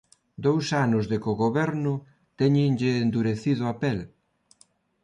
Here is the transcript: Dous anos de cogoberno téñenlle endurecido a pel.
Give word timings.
Dous 0.45 0.65
anos 0.85 1.05
de 1.11 1.17
cogoberno 1.25 1.93
téñenlle 2.39 2.91
endurecido 3.03 3.63
a 3.71 3.73
pel. 3.81 3.99